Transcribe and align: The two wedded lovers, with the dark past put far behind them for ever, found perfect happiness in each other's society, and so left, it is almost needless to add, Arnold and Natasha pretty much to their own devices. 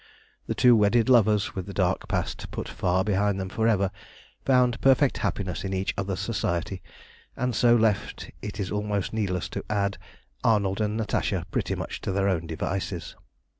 The 0.47 0.55
two 0.55 0.75
wedded 0.75 1.09
lovers, 1.09 1.53
with 1.53 1.67
the 1.67 1.75
dark 1.75 2.07
past 2.07 2.49
put 2.49 2.67
far 2.67 3.03
behind 3.03 3.39
them 3.39 3.49
for 3.49 3.67
ever, 3.67 3.91
found 4.43 4.81
perfect 4.81 5.19
happiness 5.19 5.63
in 5.63 5.75
each 5.75 5.93
other's 5.95 6.19
society, 6.19 6.81
and 7.37 7.55
so 7.55 7.75
left, 7.75 8.31
it 8.41 8.59
is 8.59 8.71
almost 8.71 9.13
needless 9.13 9.47
to 9.49 9.63
add, 9.69 9.99
Arnold 10.43 10.81
and 10.81 10.97
Natasha 10.97 11.45
pretty 11.51 11.75
much 11.75 12.01
to 12.01 12.11
their 12.11 12.27
own 12.29 12.47
devices. 12.47 13.15